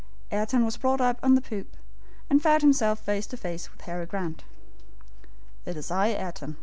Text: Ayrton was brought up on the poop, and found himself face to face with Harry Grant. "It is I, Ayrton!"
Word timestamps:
Ayrton 0.31 0.65
was 0.65 0.77
brought 0.77 0.99
up 0.99 1.19
on 1.21 1.35
the 1.35 1.43
poop, 1.43 1.77
and 2.27 2.41
found 2.41 2.63
himself 2.63 2.97
face 2.99 3.27
to 3.27 3.37
face 3.37 3.71
with 3.71 3.81
Harry 3.81 4.07
Grant. 4.07 4.43
"It 5.63 5.77
is 5.77 5.91
I, 5.91 6.07
Ayrton!" 6.09 6.57